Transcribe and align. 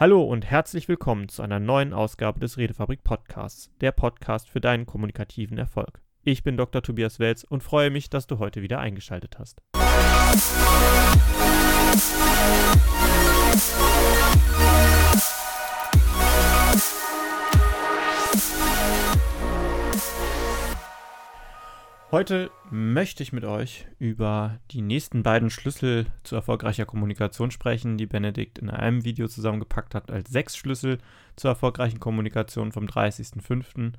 Hallo 0.00 0.22
und 0.22 0.48
herzlich 0.48 0.86
willkommen 0.86 1.28
zu 1.28 1.42
einer 1.42 1.58
neuen 1.58 1.92
Ausgabe 1.92 2.38
des 2.38 2.56
Redefabrik 2.56 3.02
Podcasts, 3.02 3.72
der 3.80 3.90
Podcast 3.90 4.48
für 4.48 4.60
deinen 4.60 4.86
kommunikativen 4.86 5.58
Erfolg. 5.58 6.00
Ich 6.22 6.44
bin 6.44 6.56
Dr. 6.56 6.82
Tobias 6.82 7.18
Welz 7.18 7.42
und 7.42 7.64
freue 7.64 7.90
mich, 7.90 8.08
dass 8.08 8.28
du 8.28 8.38
heute 8.38 8.62
wieder 8.62 8.78
eingeschaltet 8.78 9.40
hast. 9.40 9.60
Heute 22.10 22.50
möchte 22.70 23.22
ich 23.22 23.34
mit 23.34 23.44
euch 23.44 23.86
über 23.98 24.60
die 24.70 24.80
nächsten 24.80 25.22
beiden 25.22 25.50
Schlüssel 25.50 26.06
zu 26.22 26.36
erfolgreicher 26.36 26.86
Kommunikation 26.86 27.50
sprechen, 27.50 27.98
die 27.98 28.06
Benedikt 28.06 28.58
in 28.58 28.70
einem 28.70 29.04
Video 29.04 29.28
zusammengepackt 29.28 29.94
hat 29.94 30.10
als 30.10 30.30
sechs 30.30 30.56
Schlüssel 30.56 30.96
zur 31.36 31.50
erfolgreichen 31.50 32.00
Kommunikation 32.00 32.72
vom 32.72 32.86
30.05. 32.86 33.92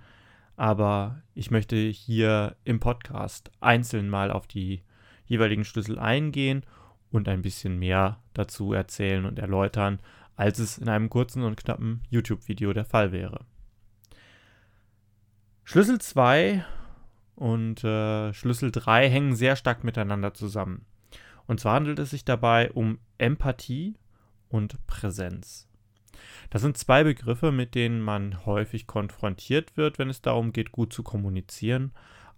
Aber 0.58 1.22
ich 1.36 1.52
möchte 1.52 1.76
hier 1.76 2.56
im 2.64 2.80
Podcast 2.80 3.52
einzeln 3.60 4.10
mal 4.10 4.32
auf 4.32 4.48
die 4.48 4.82
jeweiligen 5.28 5.64
Schlüssel 5.64 6.00
eingehen 6.00 6.66
und 7.12 7.30
ein 7.30 7.44
bisschen 7.44 7.78
mehr 7.78 8.18
dazu 8.34 8.74
erzählen 8.74 9.28
und 9.28 9.38
erläutern, 9.38 10.00
als 10.36 10.58
es 10.58 10.80
in 10.80 10.90
einem 10.90 11.12
kurzen 11.12 11.44
und 11.44 11.58
knappen 11.58 12.02
YouTube-Video 12.10 12.74
der 12.74 12.86
Fall 12.86 13.12
wäre. 13.12 13.46
Schlüssel 15.64 16.02
2 16.02 16.66
und 17.40 17.86
äh, 17.86 18.34
Schlüssel 18.34 18.70
3 18.70 19.10
hängen 19.10 19.34
sehr 19.34 19.56
stark 19.56 19.86
miteinander 19.86 20.34
zusammen. 20.34 20.86
Und 21.48 21.60
zwar 21.62 21.76
handelt 21.76 21.98
es 22.00 22.10
sich 22.10 22.26
dabei 22.26 22.70
um 22.72 23.00
Empathie 23.18 23.96
und 24.50 24.86
Präsenz. 24.88 25.68
Das 26.50 26.62
sind 26.62 26.78
zwei 26.78 27.06
Begriffe, 27.06 27.52
mit 27.52 27.76
denen 27.76 28.02
man 28.02 28.46
häufig 28.46 28.88
konfrontiert 28.88 29.78
wird, 29.78 30.00
wenn 30.00 30.10
es 30.10 30.22
darum 30.22 30.52
geht, 30.52 30.74
gut 30.74 30.92
zu 30.92 31.02
kommunizieren. 31.02 31.94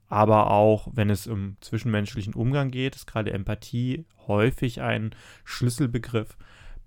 Aber 0.08 0.52
auch 0.52 0.88
wenn 0.94 1.10
es 1.10 1.26
um 1.26 1.58
zwischenmenschlichen 1.62 2.36
Umgang 2.36 2.70
geht, 2.70 2.96
ist 2.96 3.08
gerade 3.08 3.32
Empathie 3.32 4.06
häufig 4.28 4.82
ein 4.82 5.16
Schlüsselbegriff, 5.46 6.38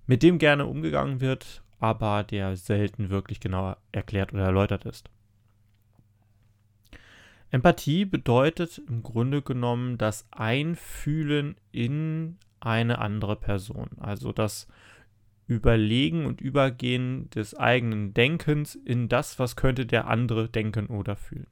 mit 0.07 0.23
dem 0.23 0.39
gerne 0.39 0.67
umgegangen 0.67 1.21
wird, 1.21 1.63
aber 1.81 2.23
der 2.23 2.57
selten 2.57 3.11
wirklich 3.11 3.41
genau 3.41 3.75
erklärt 3.91 4.33
oder 4.33 4.45
erläutert 4.45 4.85
ist. 4.85 5.11
Empathie 7.55 8.05
bedeutet 8.05 8.83
im 8.89 9.05
Grunde 9.05 9.41
genommen 9.41 9.97
das 9.97 10.27
Einfühlen 10.33 11.55
in 11.71 12.37
eine 12.59 12.99
andere 12.99 13.37
Person. 13.37 13.91
Also 14.01 14.33
das 14.33 14.67
Überlegen 15.47 16.27
und 16.27 16.41
Übergehen 16.41 17.31
des 17.31 17.55
eigenen 17.55 18.13
Denkens 18.13 18.75
in 18.75 19.09
das, 19.09 19.39
was 19.39 19.55
könnte 19.55 19.87
der 19.87 20.09
andere 20.09 20.49
denken 20.49 20.89
oder 20.89 21.15
fühlen. 21.15 21.47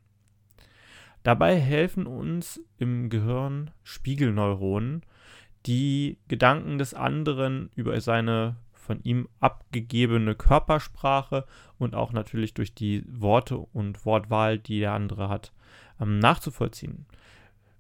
Dabei 1.22 1.54
helfen 1.60 2.08
uns 2.08 2.60
im 2.78 3.08
Gehirn 3.08 3.70
Spiegelneuronen, 3.84 5.02
die 5.66 6.18
Gedanken 6.26 6.78
des 6.78 6.94
anderen 6.94 7.70
über 7.76 8.00
seine 8.00 8.56
von 8.72 9.00
ihm 9.04 9.28
abgegebene 9.38 10.34
Körpersprache 10.34 11.46
und 11.78 11.94
auch 11.94 12.12
natürlich 12.12 12.54
durch 12.54 12.74
die 12.74 13.04
Worte 13.06 13.56
und 13.56 14.04
Wortwahl, 14.04 14.58
die 14.58 14.80
der 14.80 14.94
andere 14.94 15.28
hat, 15.28 15.52
nachzuvollziehen. 16.04 17.06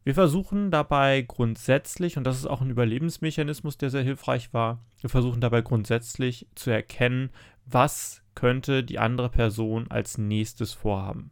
Wir 0.04 0.14
versuchen 0.14 0.70
dabei 0.70 1.22
grundsätzlich, 1.22 2.16
und 2.16 2.24
das 2.24 2.36
ist 2.36 2.46
auch 2.46 2.60
ein 2.60 2.70
Überlebensmechanismus, 2.70 3.78
der 3.78 3.90
sehr 3.90 4.02
hilfreich 4.02 4.52
war, 4.52 4.80
wir 5.00 5.10
versuchen 5.10 5.40
dabei 5.40 5.62
grundsätzlich 5.62 6.48
zu 6.54 6.70
erkennen, 6.70 7.30
was 7.66 8.22
könnte 8.34 8.82
die 8.82 8.98
andere 8.98 9.28
Person 9.28 9.90
als 9.90 10.18
nächstes 10.18 10.72
vorhaben. 10.72 11.30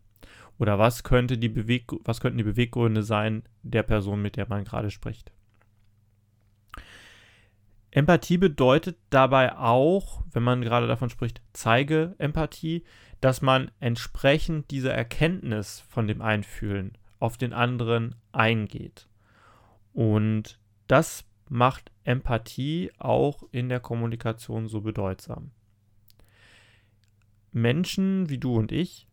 Oder 0.58 0.78
was, 0.78 1.02
könnte 1.02 1.38
die 1.38 1.48
Beweg 1.48 1.86
was 2.04 2.20
könnten 2.20 2.38
die 2.38 2.44
Beweggründe 2.44 3.02
sein 3.02 3.42
der 3.62 3.82
Person, 3.82 4.22
mit 4.22 4.36
der 4.36 4.46
man 4.48 4.64
gerade 4.64 4.90
spricht. 4.90 5.32
Empathie 7.90 8.38
bedeutet 8.38 8.98
dabei 9.08 9.56
auch, 9.56 10.22
wenn 10.32 10.44
man 10.44 10.60
gerade 10.60 10.86
davon 10.86 11.10
spricht, 11.10 11.40
zeige 11.52 12.14
Empathie, 12.18 12.84
dass 13.20 13.42
man 13.42 13.70
entsprechend 13.80 14.70
dieser 14.70 14.94
Erkenntnis 14.94 15.80
von 15.88 16.06
dem 16.06 16.22
Einfühlen 16.22 16.96
auf 17.18 17.36
den 17.36 17.52
anderen 17.52 18.14
eingeht. 18.32 19.08
Und 19.92 20.58
das 20.86 21.24
macht 21.48 21.90
Empathie 22.04 22.90
auch 22.98 23.42
in 23.52 23.68
der 23.68 23.80
Kommunikation 23.80 24.68
so 24.68 24.80
bedeutsam. 24.80 25.50
Menschen 27.52 28.28
wie 28.30 28.38
du 28.38 28.56
und 28.56 28.72
ich, 28.72 29.08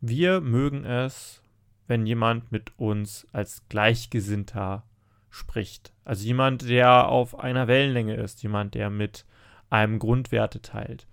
wir 0.00 0.40
mögen 0.40 0.84
es, 0.84 1.42
wenn 1.86 2.06
jemand 2.06 2.50
mit 2.50 2.78
uns 2.78 3.26
als 3.32 3.68
Gleichgesinnter 3.68 4.84
spricht. 5.30 5.92
Also 6.04 6.24
jemand, 6.24 6.68
der 6.68 7.08
auf 7.08 7.38
einer 7.38 7.68
Wellenlänge 7.68 8.14
ist, 8.14 8.42
jemand, 8.42 8.74
der 8.74 8.90
mit 8.90 9.26
einem 9.70 9.98
Grundwerte 9.98 10.62
teilt 10.62 11.06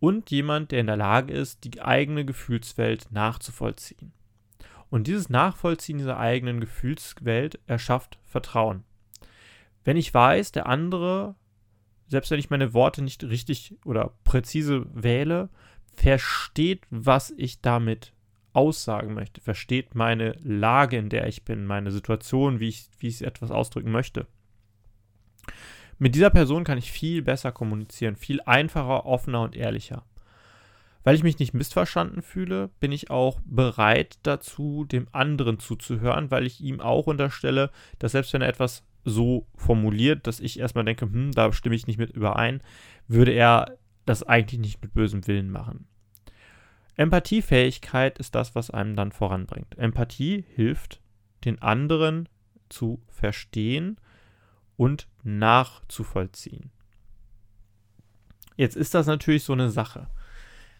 und 0.00 0.30
jemand, 0.30 0.70
der 0.70 0.80
in 0.80 0.86
der 0.86 0.96
Lage 0.96 1.32
ist, 1.32 1.64
die 1.64 1.80
eigene 1.82 2.24
Gefühlswelt 2.24 3.10
nachzuvollziehen. 3.10 4.12
Und 4.90 5.06
dieses 5.06 5.28
Nachvollziehen 5.28 5.98
dieser 5.98 6.18
eigenen 6.18 6.60
Gefühlswelt 6.60 7.58
erschafft 7.66 8.18
Vertrauen. 8.24 8.84
Wenn 9.84 9.96
ich 9.96 10.12
weiß, 10.12 10.52
der 10.52 10.66
andere, 10.66 11.34
selbst 12.06 12.30
wenn 12.30 12.38
ich 12.38 12.50
meine 12.50 12.74
Worte 12.74 13.02
nicht 13.02 13.24
richtig 13.24 13.76
oder 13.84 14.14
präzise 14.24 14.86
wähle, 14.94 15.50
versteht, 15.92 16.86
was 16.90 17.32
ich 17.36 17.60
damit 17.60 18.12
aussagen 18.52 19.14
möchte, 19.14 19.40
versteht 19.40 19.94
meine 19.94 20.32
Lage, 20.42 20.96
in 20.96 21.10
der 21.10 21.26
ich 21.26 21.44
bin, 21.44 21.66
meine 21.66 21.90
Situation, 21.90 22.60
wie 22.60 22.68
ich, 22.68 22.88
wie 22.98 23.08
ich 23.08 23.22
etwas 23.22 23.50
ausdrücken 23.50 23.90
möchte. 23.90 24.26
Mit 25.98 26.14
dieser 26.14 26.30
Person 26.30 26.64
kann 26.64 26.78
ich 26.78 26.92
viel 26.92 27.22
besser 27.22 27.52
kommunizieren, 27.52 28.16
viel 28.16 28.40
einfacher, 28.42 29.04
offener 29.04 29.42
und 29.42 29.56
ehrlicher. 29.56 30.04
Weil 31.02 31.14
ich 31.14 31.22
mich 31.22 31.38
nicht 31.38 31.54
missverstanden 31.54 32.22
fühle, 32.22 32.70
bin 32.80 32.92
ich 32.92 33.10
auch 33.10 33.40
bereit 33.44 34.18
dazu, 34.22 34.84
dem 34.84 35.08
anderen 35.12 35.58
zuzuhören, 35.58 36.30
weil 36.30 36.46
ich 36.46 36.60
ihm 36.60 36.80
auch 36.80 37.06
unterstelle, 37.06 37.70
dass 37.98 38.12
selbst 38.12 38.32
wenn 38.32 38.42
er 38.42 38.48
etwas 38.48 38.84
so 39.04 39.46
formuliert, 39.54 40.26
dass 40.26 40.40
ich 40.40 40.58
erstmal 40.58 40.84
denke, 40.84 41.06
hm, 41.06 41.32
da 41.32 41.52
stimme 41.52 41.74
ich 41.74 41.86
nicht 41.86 41.98
mit 41.98 42.10
überein, 42.10 42.62
würde 43.06 43.32
er 43.32 43.78
das 44.06 44.22
eigentlich 44.22 44.60
nicht 44.60 44.82
mit 44.82 44.94
bösem 44.94 45.26
Willen 45.26 45.50
machen. 45.50 45.86
Empathiefähigkeit 46.96 48.18
ist 48.18 48.34
das, 48.34 48.54
was 48.54 48.70
einem 48.70 48.96
dann 48.96 49.12
voranbringt. 49.12 49.78
Empathie 49.78 50.44
hilft, 50.54 51.00
den 51.44 51.62
anderen 51.62 52.28
zu 52.68 53.00
verstehen 53.08 53.98
und 54.76 55.06
nachzuvollziehen. 55.28 56.70
Jetzt 58.56 58.76
ist 58.76 58.94
das 58.94 59.06
natürlich 59.06 59.44
so 59.44 59.52
eine 59.52 59.70
Sache. 59.70 60.08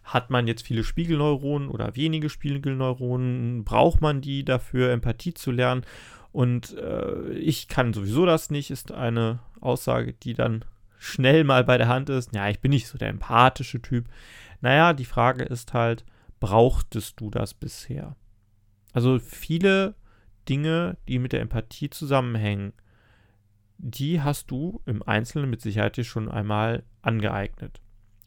Hat 0.03 0.31
man 0.31 0.47
jetzt 0.47 0.66
viele 0.66 0.84
Spiegelneuronen 0.84 1.69
oder 1.69 1.94
wenige 1.94 2.31
Spiegelneuronen? 2.31 3.64
Braucht 3.64 4.00
man 4.00 4.20
die 4.20 4.44
dafür, 4.44 4.91
Empathie 4.91 5.34
zu 5.34 5.50
lernen? 5.50 5.84
Und 6.32 6.76
äh, 6.76 7.31
ich 7.32 7.69
kann 7.69 7.92
sowieso 7.92 8.26
das 8.26 8.50
nicht, 8.50 8.70
ist 8.70 8.91
eine 8.91 9.41
Aussage, 9.60 10.14
die 10.14 10.34
dann 10.34 10.65
schnell 10.98 11.44
mal 11.44 11.62
bei 11.65 11.78
der 11.78 11.88
Hand 11.88 12.10
ist. 12.10 12.34
Ja, 12.34 12.48
ich 12.48 12.60
bin 12.60 12.70
nicht 12.70 12.88
so 12.88 12.98
der 12.98 13.09
empathische 13.09 13.80
Typ. 13.80 14.06
Naja, 14.60 14.92
die 14.92 15.04
Frage 15.04 15.44
ist 15.44 15.72
halt, 15.75 16.04
brauchtest 16.41 17.20
du 17.20 17.30
das 17.30 17.54
bisher? 17.54 18.16
Also 18.92 19.19
viele 19.19 19.94
Dinge, 20.48 20.97
die 21.06 21.19
mit 21.19 21.32
der 21.32 21.41
Empathie 21.41 21.91
zusammenhängen, 21.91 22.72
die 23.78 24.21
hast 24.21 24.50
du 24.50 24.83
im 24.87 25.03
Einzelnen 25.03 25.49
mit 25.49 25.61
Sicherheit 25.61 25.97
dir 25.97 26.05
schon 26.05 26.28
einmal 26.28 26.83
angeeignet. 27.00 27.81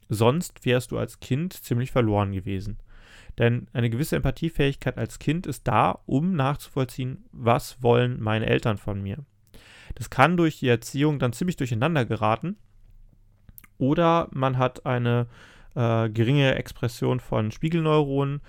Sonst 0.10 0.66
wärst 0.66 0.92
du 0.92 0.98
als 0.98 1.20
Kind 1.20 1.54
ziemlich 1.54 1.92
verloren 1.92 2.32
gewesen. 2.32 2.80
Denn 3.38 3.68
eine 3.74 3.90
gewisse 3.90 4.16
Empathiefähigkeit 4.16 4.98
als 4.98 5.20
Kind 5.20 5.48
ist 5.48 5.68
da, 5.68 6.00
um 6.06 6.36
nachzuvollziehen, 6.36 7.26
was 7.32 7.82
wollen 7.82 8.22
meine 8.22 8.46
Eltern 8.46 8.78
von 8.78 9.02
mir. 9.02 9.18
Das 9.96 10.10
kann 10.10 10.38
durch 10.38 10.60
die 10.60 10.68
Erziehung 10.68 11.20
dann 11.20 11.34
ziemlich 11.34 11.58
durcheinander 11.58 12.06
geraten. 12.06 12.58
Oder 13.78 14.28
man 14.32 14.58
hat 14.58 14.86
eine 14.86 15.28
äh, 15.76 16.10
geringe 16.10 16.56
Expression 16.56 17.20
von 17.20 17.52
Spiegelneuronen, 17.52 18.42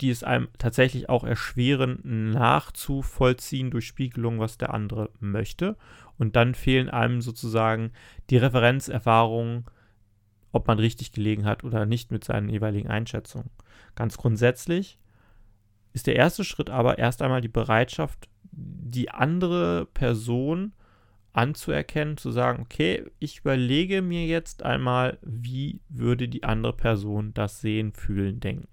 die 0.00 0.10
es 0.10 0.24
einem 0.24 0.48
tatsächlich 0.58 1.08
auch 1.08 1.24
erschweren, 1.24 2.30
nachzuvollziehen 2.32 3.70
durch 3.70 3.86
Spiegelung, 3.86 4.40
was 4.40 4.58
der 4.58 4.74
andere 4.74 5.10
möchte. 5.20 5.76
Und 6.18 6.36
dann 6.36 6.54
fehlen 6.54 6.88
einem 6.88 7.20
sozusagen 7.20 7.92
die 8.30 8.36
Referenzerfahrungen, 8.36 9.64
ob 10.52 10.68
man 10.68 10.78
richtig 10.78 11.12
gelegen 11.12 11.44
hat 11.44 11.64
oder 11.64 11.86
nicht 11.86 12.10
mit 12.10 12.24
seinen 12.24 12.48
jeweiligen 12.48 12.88
Einschätzungen. 12.88 13.50
Ganz 13.96 14.16
grundsätzlich 14.16 14.98
ist 15.92 16.06
der 16.06 16.16
erste 16.16 16.44
Schritt 16.44 16.70
aber 16.70 16.98
erst 16.98 17.22
einmal 17.22 17.40
die 17.40 17.48
Bereitschaft, 17.48 18.28
die 18.52 19.10
andere 19.10 19.86
Person 19.86 20.72
anzuerkennen, 21.32 22.16
zu 22.16 22.30
sagen, 22.30 22.62
okay, 22.62 23.04
ich 23.18 23.40
überlege 23.40 24.02
mir 24.02 24.26
jetzt 24.26 24.62
einmal, 24.62 25.18
wie 25.22 25.80
würde 25.88 26.28
die 26.28 26.44
andere 26.44 26.72
Person 26.72 27.34
das 27.34 27.60
sehen, 27.60 27.92
fühlen, 27.92 28.38
denken. 28.38 28.68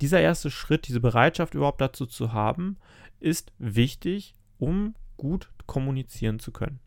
Dieser 0.00 0.20
erste 0.20 0.50
Schritt, 0.50 0.88
diese 0.88 1.00
Bereitschaft 1.00 1.54
überhaupt 1.54 1.80
dazu 1.80 2.06
zu 2.06 2.32
haben, 2.32 2.78
ist 3.20 3.52
wichtig, 3.58 4.34
um 4.58 4.94
gut 5.16 5.50
kommunizieren 5.68 6.40
zu 6.40 6.50
können. 6.50 6.80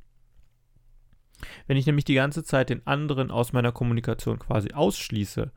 Wenn 1.68 1.78
ich 1.78 1.86
nämlich 1.86 2.06
die 2.06 2.16
ganze 2.16 2.44
Zeit 2.44 2.70
den 2.70 2.86
anderen 2.86 3.32
aus 3.32 3.54
meiner 3.54 3.72
Kommunikation 3.72 4.38
quasi 4.38 4.74
ausschließe, 4.74 5.52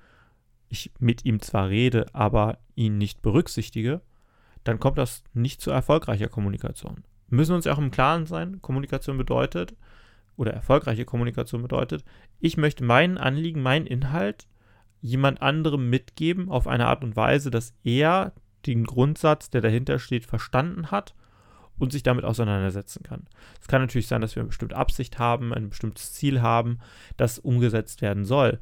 ich 0.68 0.92
mit 0.98 1.24
ihm 1.24 1.40
zwar 1.40 1.68
rede, 1.68 2.06
aber 2.14 2.58
ihn 2.76 2.98
nicht 2.98 3.22
berücksichtige, 3.22 4.00
dann 4.62 4.78
kommt 4.78 4.98
das 4.98 5.24
nicht 5.34 5.60
zu 5.60 5.70
erfolgreicher 5.70 6.28
Kommunikation. 6.28 7.04
Wir 7.28 7.36
müssen 7.36 7.54
uns 7.54 7.66
auch 7.66 7.78
im 7.78 7.90
Klaren 7.90 8.26
sein, 8.26 8.62
Kommunikation 8.62 9.18
bedeutet, 9.18 9.74
oder 10.36 10.52
erfolgreiche 10.52 11.04
Kommunikation 11.04 11.62
bedeutet, 11.62 12.04
ich 12.40 12.56
möchte 12.56 12.84
meinen 12.84 13.18
Anliegen, 13.18 13.62
meinen 13.62 13.86
Inhalt 13.86 14.48
jemand 15.00 15.42
anderem 15.42 15.90
mitgeben 15.90 16.48
auf 16.48 16.66
eine 16.66 16.86
Art 16.86 17.04
und 17.04 17.14
Weise, 17.14 17.50
dass 17.50 17.74
er 17.84 18.32
den 18.66 18.84
Grundsatz, 18.84 19.50
der 19.50 19.60
dahinter 19.60 19.98
steht, 19.98 20.24
verstanden 20.24 20.90
hat 20.90 21.14
und 21.78 21.92
sich 21.92 22.02
damit 22.02 22.24
auseinandersetzen 22.24 23.02
kann. 23.02 23.26
Es 23.60 23.68
kann 23.68 23.82
natürlich 23.82 24.06
sein, 24.06 24.20
dass 24.20 24.36
wir 24.36 24.42
eine 24.42 24.48
bestimmte 24.48 24.76
Absicht 24.76 25.18
haben, 25.18 25.52
ein 25.52 25.70
bestimmtes 25.70 26.12
Ziel 26.12 26.42
haben, 26.42 26.78
das 27.16 27.38
umgesetzt 27.38 28.02
werden 28.02 28.24
soll. 28.24 28.60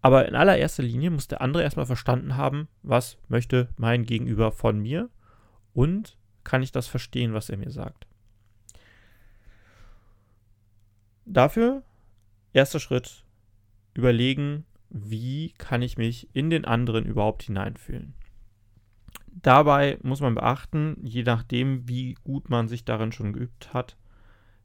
Aber 0.00 0.28
in 0.28 0.34
allererster 0.34 0.82
Linie 0.82 1.10
muss 1.10 1.28
der 1.28 1.40
andere 1.40 1.62
erstmal 1.62 1.86
verstanden 1.86 2.36
haben, 2.36 2.68
was 2.82 3.16
möchte 3.28 3.68
mein 3.76 4.04
Gegenüber 4.04 4.52
von 4.52 4.78
mir 4.78 5.08
und 5.72 6.16
kann 6.42 6.62
ich 6.62 6.72
das 6.72 6.86
verstehen, 6.86 7.32
was 7.32 7.48
er 7.48 7.56
mir 7.56 7.70
sagt. 7.70 8.06
Dafür, 11.24 11.82
erster 12.52 12.80
Schritt, 12.80 13.24
überlegen, 13.94 14.66
wie 14.90 15.52
kann 15.56 15.80
ich 15.80 15.96
mich 15.96 16.28
in 16.34 16.50
den 16.50 16.66
anderen 16.66 17.06
überhaupt 17.06 17.44
hineinfühlen. 17.44 18.14
Dabei 19.44 19.98
muss 20.02 20.22
man 20.22 20.34
beachten, 20.34 20.96
je 21.02 21.22
nachdem, 21.22 21.86
wie 21.86 22.14
gut 22.24 22.48
man 22.48 22.66
sich 22.66 22.86
darin 22.86 23.12
schon 23.12 23.34
geübt 23.34 23.74
hat, 23.74 23.98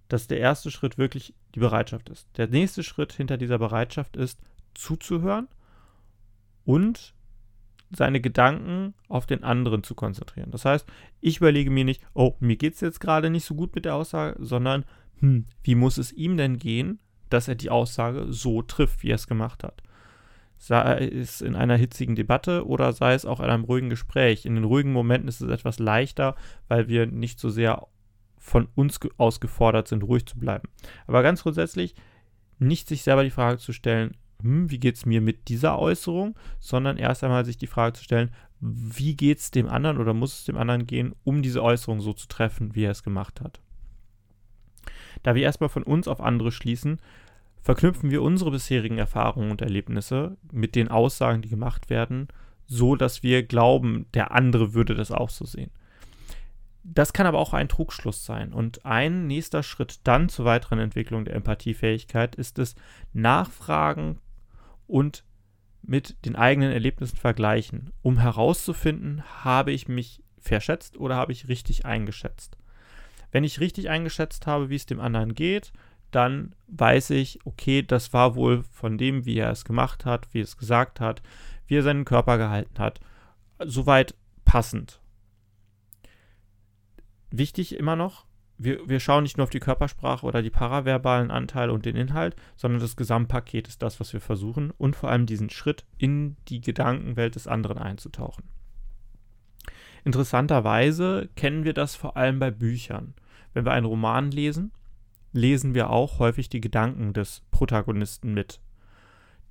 dass 0.07 0.27
der 0.27 0.39
erste 0.39 0.71
Schritt 0.71 0.97
wirklich 0.97 1.33
die 1.53 1.59
Bereitschaft 1.59 2.07
ist. 2.07 2.29
Der 2.37 2.47
nächste 2.47 2.81
Schritt 2.81 3.11
hinter 3.11 3.35
dieser 3.35 3.59
Bereitschaft 3.59 4.15
ist, 4.15 4.39
zuzuhören 4.73 5.49
und 6.63 7.13
seine 7.91 8.21
Gedanken 8.21 8.93
auf 9.09 9.25
den 9.25 9.43
anderen 9.43 9.83
zu 9.83 9.95
konzentrieren. 9.95 10.51
Das 10.51 10.63
heißt, 10.63 10.87
ich 11.19 11.37
überlege 11.37 11.71
mir 11.71 11.83
nicht, 11.83 12.01
oh, 12.13 12.35
mir 12.39 12.55
geht 12.55 12.75
es 12.75 12.79
jetzt 12.79 13.01
gerade 13.01 13.29
nicht 13.29 13.43
so 13.43 13.55
gut 13.55 13.75
mit 13.75 13.83
der 13.83 13.95
Aussage, 13.95 14.37
sondern, 14.39 14.85
hm, 15.19 15.45
wie 15.61 15.75
muss 15.75 15.97
es 15.97 16.13
ihm 16.13 16.37
denn 16.37 16.57
gehen, 16.57 16.99
dass 17.29 17.49
er 17.49 17.55
die 17.55 17.69
Aussage 17.69 18.27
so 18.29 18.61
trifft, 18.61 19.03
wie 19.03 19.09
er 19.09 19.15
es 19.15 19.27
gemacht 19.27 19.61
hat? 19.65 19.83
Sei 20.61 21.07
es 21.07 21.39
in 21.39 21.55
einer 21.55 21.77
hitzigen 21.77 22.15
Debatte 22.15 22.67
oder 22.67 22.91
sei 22.91 23.13
es 23.13 23.25
auch 23.25 23.39
in 23.39 23.49
einem 23.49 23.63
ruhigen 23.63 23.89
Gespräch. 23.89 24.45
In 24.45 24.55
den 24.55 24.65
ruhigen 24.65 24.91
Momenten 24.91 25.29
ist 25.29 25.41
es 25.41 25.49
etwas 25.49 25.79
leichter, 25.79 26.35
weil 26.67 26.89
wir 26.89 27.07
nicht 27.07 27.39
so 27.39 27.49
sehr 27.49 27.87
von 28.37 28.67
uns 28.75 28.99
aus 29.17 29.39
gefordert 29.39 29.87
sind, 29.87 30.03
ruhig 30.03 30.25
zu 30.25 30.37
bleiben. 30.37 30.67
Aber 31.07 31.23
ganz 31.23 31.43
grundsätzlich 31.43 31.95
nicht 32.57 32.89
sich 32.89 33.03
selber 33.03 33.23
die 33.23 33.29
Frage 33.29 33.57
zu 33.57 33.71
stellen, 33.71 34.17
hm, 34.41 34.69
wie 34.69 34.79
geht 34.79 34.95
es 34.95 35.05
mir 35.05 35.21
mit 35.21 35.47
dieser 35.47 35.79
Äußerung, 35.79 36.37
sondern 36.59 36.97
erst 36.97 37.23
einmal 37.23 37.45
sich 37.45 37.57
die 37.57 37.67
Frage 37.67 37.93
zu 37.93 38.03
stellen, 38.03 38.31
wie 38.59 39.15
geht 39.15 39.39
es 39.39 39.51
dem 39.51 39.69
anderen 39.69 39.97
oder 39.97 40.13
muss 40.13 40.39
es 40.39 40.45
dem 40.45 40.57
anderen 40.57 40.85
gehen, 40.85 41.15
um 41.23 41.41
diese 41.41 41.63
Äußerung 41.63 42.01
so 42.01 42.13
zu 42.13 42.27
treffen, 42.27 42.75
wie 42.75 42.83
er 42.83 42.91
es 42.91 43.03
gemacht 43.03 43.39
hat. 43.39 43.61
Da 45.23 45.35
wir 45.35 45.43
erstmal 45.43 45.69
von 45.69 45.83
uns 45.83 46.07
auf 46.07 46.21
andere 46.21 46.51
schließen, 46.51 46.99
verknüpfen 47.61 48.11
wir 48.11 48.21
unsere 48.21 48.51
bisherigen 48.51 48.97
Erfahrungen 48.97 49.51
und 49.51 49.61
Erlebnisse 49.61 50.37
mit 50.51 50.75
den 50.75 50.89
Aussagen, 50.89 51.41
die 51.41 51.49
gemacht 51.49 51.89
werden, 51.89 52.27
so 52.67 52.95
dass 52.95 53.23
wir 53.23 53.43
glauben, 53.43 54.05
der 54.13 54.31
andere 54.31 54.73
würde 54.73 54.95
das 54.95 55.11
auch 55.11 55.29
so 55.29 55.45
sehen. 55.45 55.71
Das 56.83 57.13
kann 57.13 57.27
aber 57.27 57.39
auch 57.39 57.53
ein 57.53 57.67
Trugschluss 57.67 58.25
sein. 58.25 58.53
Und 58.53 58.85
ein 58.85 59.27
nächster 59.27 59.63
Schritt 59.63 59.99
dann 60.05 60.29
zur 60.29 60.45
weiteren 60.45 60.79
Entwicklung 60.79 61.25
der 61.25 61.35
Empathiefähigkeit 61.35 62.35
ist 62.35 62.57
es, 62.57 62.75
Nachfragen 63.13 64.19
und 64.87 65.23
mit 65.81 66.25
den 66.25 66.35
eigenen 66.35 66.71
Erlebnissen 66.71 67.17
vergleichen, 67.17 67.91
um 68.01 68.17
herauszufinden, 68.17 69.23
habe 69.43 69.71
ich 69.71 69.87
mich 69.87 70.23
verschätzt 70.39 70.97
oder 70.97 71.15
habe 71.15 71.31
ich 71.31 71.47
richtig 71.47 71.85
eingeschätzt. 71.85 72.57
Wenn 73.31 73.43
ich 73.43 73.59
richtig 73.59 73.89
eingeschätzt 73.89 74.47
habe, 74.47 74.69
wie 74.69 74.75
es 74.75 74.85
dem 74.85 74.99
anderen 74.99 75.35
geht, 75.35 75.71
dann 76.11 76.55
weiß 76.67 77.11
ich, 77.11 77.39
okay, 77.45 77.81
das 77.81 78.13
war 78.13 78.35
wohl 78.35 78.63
von 78.63 78.97
dem, 78.97 79.25
wie 79.25 79.37
er 79.37 79.51
es 79.51 79.65
gemacht 79.65 80.05
hat, 80.05 80.27
wie 80.33 80.39
er 80.39 80.45
es 80.45 80.57
gesagt 80.57 80.99
hat, 80.99 81.21
wie 81.67 81.75
er 81.77 81.83
seinen 81.83 82.05
Körper 82.05 82.37
gehalten 82.37 82.79
hat, 82.79 82.99
soweit 83.59 84.15
passend. 84.45 85.01
Wichtig 87.31 87.75
immer 87.75 87.95
noch, 87.95 88.25
wir, 88.59 88.87
wir 88.89 88.99
schauen 88.99 89.23
nicht 89.23 89.37
nur 89.37 89.45
auf 89.45 89.49
die 89.49 89.61
Körpersprache 89.61 90.25
oder 90.25 90.41
die 90.41 90.49
paraverbalen 90.49 91.31
Anteile 91.31 91.71
und 91.71 91.85
den 91.85 91.95
Inhalt, 91.95 92.35
sondern 92.57 92.81
das 92.81 92.97
Gesamtpaket 92.97 93.67
ist 93.67 93.81
das, 93.81 93.99
was 93.99 94.11
wir 94.11 94.19
versuchen 94.19 94.71
und 94.71 94.95
vor 94.95 95.09
allem 95.09 95.25
diesen 95.25 95.49
Schritt 95.49 95.85
in 95.97 96.35
die 96.49 96.59
Gedankenwelt 96.59 97.35
des 97.35 97.47
anderen 97.47 97.77
einzutauchen. 97.77 98.43
Interessanterweise 100.03 101.29
kennen 101.35 101.63
wir 101.63 101.73
das 101.73 101.95
vor 101.95 102.17
allem 102.17 102.39
bei 102.39 102.51
Büchern. 102.51 103.13
Wenn 103.53 103.65
wir 103.65 103.71
einen 103.71 103.85
Roman 103.85 104.29
lesen, 104.29 104.71
lesen 105.31 105.73
wir 105.73 105.89
auch 105.89 106.19
häufig 106.19 106.49
die 106.49 106.61
Gedanken 106.61 107.13
des 107.13 107.43
Protagonisten 107.51 108.33
mit. 108.33 108.59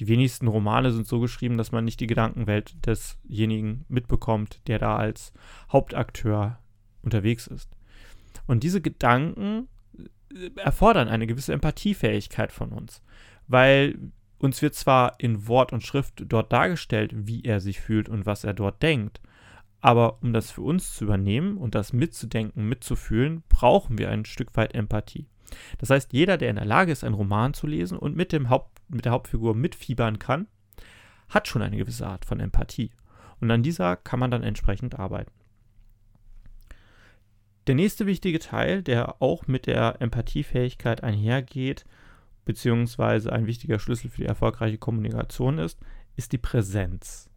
Die 0.00 0.08
wenigsten 0.08 0.46
Romane 0.46 0.92
sind 0.92 1.06
so 1.06 1.20
geschrieben, 1.20 1.58
dass 1.58 1.72
man 1.72 1.84
nicht 1.84 2.00
die 2.00 2.06
Gedankenwelt 2.06 2.76
desjenigen 2.86 3.84
mitbekommt, 3.88 4.60
der 4.69 4.78
da 4.78 4.96
als 4.96 5.32
Hauptakteur 5.72 6.58
unterwegs 7.02 7.46
ist. 7.46 7.70
Und 8.46 8.62
diese 8.62 8.80
Gedanken 8.80 9.69
äh, 10.32 10.50
erfordern 10.56 11.08
eine 11.08 11.26
gewisse 11.26 11.52
Empathiefähigkeit 11.52 12.52
von 12.52 12.70
uns, 12.70 13.02
weil 13.48 13.98
uns 14.38 14.62
wird 14.62 14.75
zwar 14.75 15.19
in 15.19 15.48
Wort 15.48 15.72
und 15.72 15.82
Schrift 15.82 16.25
dort 16.26 16.52
dargestellt, 16.52 17.12
wie 17.14 17.42
er 17.42 17.60
sich 17.60 17.80
fühlt 17.80 18.08
und 18.08 18.25
was 18.25 18.44
er 18.44 18.54
dort 18.54 18.82
denkt, 18.82 19.20
aber 19.80 20.22
um 20.22 20.32
das 20.32 20.50
für 20.50 20.62
uns 20.62 20.94
zu 20.94 21.04
übernehmen 21.04 21.56
und 21.56 21.75
das 21.75 21.92
mitzudenken, 21.92 22.69
mitzufühlen, 22.69 23.42
brauchen 23.48 23.98
wir 23.98 24.10
ein 24.10 24.25
Stück 24.25 24.56
weit 24.56 24.75
Empathie. 24.75 25.26
Das 25.79 25.91
heißt, 25.91 26.12
jeder, 26.12 26.37
der 26.39 26.50
in 26.50 26.56
der 26.56 26.65
Lage 26.65 26.93
ist, 26.93 27.05
einen 27.05 27.15
Roman 27.15 27.55
zu 27.55 27.67
lesen 27.67 27.99
und 27.99 28.17
mit, 28.17 28.33
dem 28.33 28.50
Haupt, 28.50 28.81
mit 28.89 29.05
der 29.05 29.12
Hauptfigur 29.12 29.55
mitfiebern 29.55 30.19
kann, 30.19 30.47
hat 31.29 31.49
schon 31.49 31.62
eine 31.62 31.77
gewisse 31.77 32.07
Art 32.07 32.25
von 32.25 32.40
Empathie. 32.40 32.90
Und 33.40 33.50
an 33.50 33.62
dieser 33.62 33.97
kann 33.97 34.21
man 34.21 34.31
dann 34.31 34.43
entsprechend 34.43 34.99
arbeiten. 34.99 35.33
Der 37.67 37.75
nächste 37.75 38.07
wichtige 38.07 38.38
Teil, 38.38 38.83
der 38.83 39.21
auch 39.21 39.47
mit 39.47 39.67
der 39.67 40.00
Empathiefähigkeit 40.00 41.05
einhergeht, 41.05 41.85
beziehungsweise 42.47 43.31
ein 43.31 43.47
wichtiger 43.47 43.78
Schlüssel 43.78 44.09
für 44.09 44.23
die 44.23 44.26
erfolgreiche 44.26 44.78
Kommunikation 44.78 45.59
ist, 45.59 45.78
ist 46.17 46.33
die 46.33 46.38
Präsenz. 46.38 47.28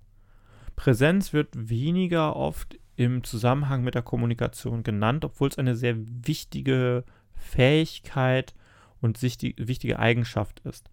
Präsenz 0.77 1.33
wird 1.33 1.49
weniger 1.53 2.37
oft 2.37 2.79
im 2.95 3.25
Zusammenhang 3.25 3.83
mit 3.83 3.93
der 3.93 4.03
Kommunikation 4.03 4.83
genannt, 4.83 5.25
obwohl 5.25 5.49
es 5.49 5.57
eine 5.57 5.75
sehr 5.75 5.95
wichtige 5.97 7.03
Fähigkeit 7.41 8.53
und 9.01 9.21
wichtige 9.21 9.99
Eigenschaft 9.99 10.59
ist. 10.61 10.89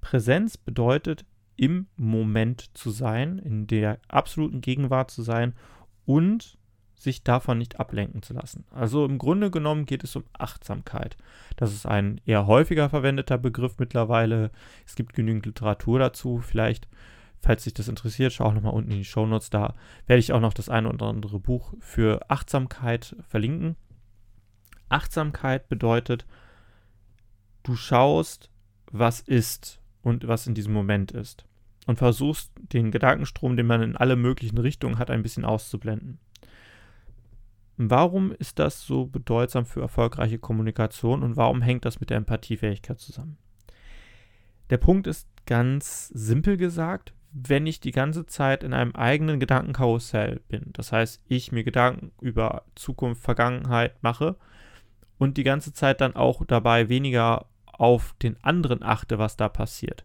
Präsenz 0.00 0.56
bedeutet, 0.56 1.24
im 1.56 1.86
Moment 1.96 2.76
zu 2.76 2.90
sein, 2.90 3.38
in 3.38 3.66
der 3.66 3.98
absoluten 4.08 4.60
Gegenwart 4.60 5.10
zu 5.10 5.22
sein 5.22 5.54
und 6.04 6.58
sich 6.94 7.22
davon 7.22 7.58
nicht 7.58 7.78
ablenken 7.78 8.22
zu 8.22 8.34
lassen. 8.34 8.64
Also 8.70 9.04
im 9.04 9.18
Grunde 9.18 9.50
genommen 9.50 9.84
geht 9.86 10.02
es 10.02 10.16
um 10.16 10.24
Achtsamkeit. 10.32 11.16
Das 11.56 11.72
ist 11.72 11.86
ein 11.86 12.20
eher 12.24 12.46
häufiger 12.46 12.88
verwendeter 12.88 13.38
Begriff 13.38 13.78
mittlerweile. 13.78 14.50
Es 14.86 14.96
gibt 14.96 15.12
genügend 15.12 15.46
Literatur 15.46 15.98
dazu. 15.98 16.38
Vielleicht, 16.38 16.88
falls 17.42 17.64
dich 17.64 17.74
das 17.74 17.88
interessiert, 17.88 18.32
schau 18.32 18.46
auch 18.46 18.54
nochmal 18.54 18.72
unten 18.72 18.90
in 18.90 18.98
die 18.98 19.04
Shownotes. 19.04 19.50
Da 19.50 19.74
werde 20.06 20.20
ich 20.20 20.32
auch 20.32 20.40
noch 20.40 20.54
das 20.54 20.68
eine 20.68 20.88
oder 20.88 21.06
andere 21.06 21.38
Buch 21.38 21.74
für 21.80 22.30
Achtsamkeit 22.30 23.14
verlinken. 23.28 23.76
Achtsamkeit 24.88 25.68
bedeutet, 25.68 26.26
du 27.62 27.76
schaust, 27.76 28.50
was 28.92 29.20
ist 29.20 29.80
und 30.02 30.28
was 30.28 30.46
in 30.46 30.54
diesem 30.54 30.72
Moment 30.72 31.12
ist. 31.12 31.44
Und 31.86 31.98
versuchst, 31.98 32.52
den 32.72 32.90
Gedankenstrom, 32.90 33.56
den 33.56 33.66
man 33.66 33.82
in 33.82 33.96
alle 33.96 34.16
möglichen 34.16 34.58
Richtungen 34.58 34.98
hat, 34.98 35.10
ein 35.10 35.22
bisschen 35.22 35.44
auszublenden. 35.44 36.18
Warum 37.76 38.32
ist 38.32 38.58
das 38.58 38.82
so 38.86 39.06
bedeutsam 39.06 39.66
für 39.66 39.82
erfolgreiche 39.82 40.38
Kommunikation 40.38 41.22
und 41.22 41.36
warum 41.36 41.60
hängt 41.60 41.84
das 41.84 42.00
mit 42.00 42.10
der 42.10 42.16
Empathiefähigkeit 42.16 42.98
zusammen? 42.98 43.36
Der 44.70 44.78
Punkt 44.78 45.06
ist 45.06 45.28
ganz 45.44 46.08
simpel 46.08 46.56
gesagt, 46.56 47.12
wenn 47.32 47.66
ich 47.66 47.80
die 47.80 47.90
ganze 47.90 48.26
Zeit 48.26 48.64
in 48.64 48.72
einem 48.72 48.92
eigenen 48.96 49.38
Gedankenkarussell 49.38 50.40
bin, 50.48 50.70
das 50.72 50.90
heißt, 50.90 51.22
ich 51.28 51.52
mir 51.52 51.64
Gedanken 51.64 52.12
über 52.20 52.64
Zukunft, 52.74 53.22
Vergangenheit 53.22 54.02
mache 54.02 54.36
und 55.18 55.36
die 55.36 55.44
ganze 55.44 55.72
Zeit 55.72 56.00
dann 56.00 56.16
auch 56.16 56.44
dabei 56.44 56.88
weniger 56.88 57.46
auf 57.66 58.14
den 58.22 58.42
anderen 58.42 58.82
achte, 58.82 59.18
was 59.18 59.36
da 59.36 59.48
passiert, 59.48 60.04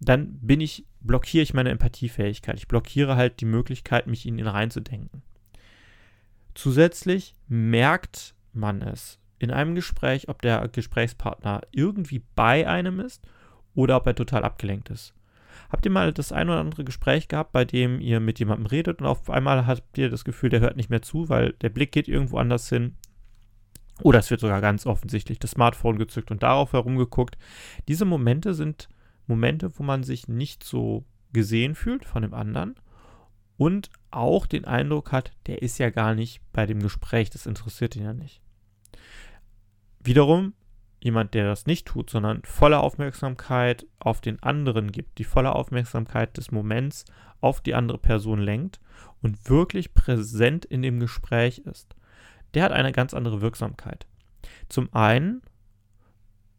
dann 0.00 0.38
bin 0.40 0.60
ich, 0.60 0.86
blockiere 1.00 1.42
ich 1.42 1.54
meine 1.54 1.70
Empathiefähigkeit. 1.70 2.56
Ich 2.56 2.68
blockiere 2.68 3.16
halt 3.16 3.40
die 3.40 3.46
Möglichkeit, 3.46 4.06
mich 4.06 4.26
in 4.26 4.38
ihn 4.38 4.46
reinzudenken. 4.46 5.22
Zusätzlich 6.54 7.36
merkt 7.48 8.34
man 8.52 8.82
es 8.82 9.18
in 9.38 9.50
einem 9.50 9.74
Gespräch, 9.74 10.28
ob 10.28 10.42
der 10.42 10.66
Gesprächspartner 10.68 11.62
irgendwie 11.70 12.22
bei 12.34 12.68
einem 12.68 13.00
ist 13.00 13.26
oder 13.74 13.96
ob 13.96 14.06
er 14.06 14.14
total 14.14 14.44
abgelenkt 14.44 14.90
ist. 14.90 15.14
Habt 15.70 15.84
ihr 15.84 15.90
mal 15.90 16.12
das 16.12 16.32
ein 16.32 16.48
oder 16.48 16.60
andere 16.60 16.84
Gespräch 16.84 17.28
gehabt, 17.28 17.52
bei 17.52 17.64
dem 17.64 18.00
ihr 18.00 18.20
mit 18.20 18.38
jemandem 18.38 18.66
redet 18.66 19.00
und 19.00 19.06
auf 19.06 19.30
einmal 19.30 19.66
habt 19.66 19.96
ihr 19.98 20.10
das 20.10 20.24
Gefühl, 20.24 20.50
der 20.50 20.60
hört 20.60 20.76
nicht 20.76 20.90
mehr 20.90 21.02
zu, 21.02 21.28
weil 21.28 21.52
der 21.54 21.68
Blick 21.68 21.92
geht 21.92 22.08
irgendwo 22.08 22.38
anders 22.38 22.68
hin? 22.68 22.96
Oder 24.02 24.18
es 24.20 24.30
wird 24.30 24.40
sogar 24.40 24.60
ganz 24.60 24.86
offensichtlich 24.86 25.38
das 25.38 25.52
Smartphone 25.52 25.98
gezückt 25.98 26.30
und 26.30 26.42
darauf 26.42 26.72
herumgeguckt. 26.72 27.36
Diese 27.88 28.04
Momente 28.04 28.54
sind 28.54 28.88
Momente, 29.26 29.70
wo 29.78 29.82
man 29.82 30.02
sich 30.02 30.28
nicht 30.28 30.64
so 30.64 31.04
gesehen 31.32 31.74
fühlt 31.74 32.04
von 32.04 32.22
dem 32.22 32.34
anderen 32.34 32.74
und 33.56 33.90
auch 34.10 34.46
den 34.46 34.64
Eindruck 34.64 35.12
hat, 35.12 35.32
der 35.46 35.62
ist 35.62 35.78
ja 35.78 35.90
gar 35.90 36.14
nicht 36.14 36.40
bei 36.52 36.66
dem 36.66 36.80
Gespräch, 36.80 37.30
das 37.30 37.46
interessiert 37.46 37.94
ihn 37.94 38.04
ja 38.04 38.12
nicht. 38.12 38.40
Wiederum 40.02 40.54
jemand, 41.02 41.34
der 41.34 41.44
das 41.44 41.66
nicht 41.66 41.86
tut, 41.86 42.10
sondern 42.10 42.42
volle 42.42 42.80
Aufmerksamkeit 42.80 43.86
auf 43.98 44.20
den 44.20 44.42
anderen 44.42 44.92
gibt, 44.92 45.18
die 45.18 45.24
volle 45.24 45.54
Aufmerksamkeit 45.54 46.36
des 46.36 46.50
Moments 46.50 47.04
auf 47.40 47.60
die 47.60 47.74
andere 47.74 47.98
Person 47.98 48.40
lenkt 48.40 48.80
und 49.22 49.48
wirklich 49.48 49.94
präsent 49.94 50.64
in 50.64 50.82
dem 50.82 51.00
Gespräch 51.00 51.58
ist, 51.58 51.94
der 52.54 52.64
hat 52.64 52.72
eine 52.72 52.92
ganz 52.92 53.14
andere 53.14 53.40
Wirksamkeit. 53.40 54.06
Zum 54.68 54.92
einen 54.94 55.42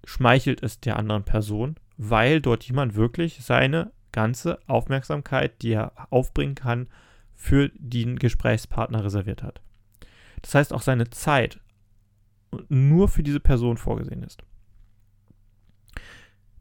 schmeichelt 0.03 0.63
es 0.63 0.79
der 0.79 0.97
anderen 0.97 1.23
Person, 1.23 1.75
weil 1.97 2.41
dort 2.41 2.63
jemand 2.63 2.95
wirklich 2.95 3.43
seine 3.43 3.91
ganze 4.11 4.59
Aufmerksamkeit, 4.67 5.61
die 5.61 5.73
er 5.73 5.93
aufbringen 6.09 6.55
kann, 6.55 6.87
für 7.35 7.69
den 7.75 8.19
Gesprächspartner 8.19 9.03
reserviert 9.03 9.43
hat. 9.43 9.61
Das 10.41 10.55
heißt, 10.55 10.73
auch 10.73 10.81
seine 10.81 11.09
Zeit 11.09 11.59
nur 12.69 13.07
für 13.07 13.23
diese 13.23 13.39
Person 13.39 13.77
vorgesehen 13.77 14.23
ist. 14.23 14.43